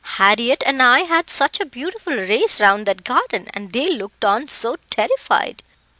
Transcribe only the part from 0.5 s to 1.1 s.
and I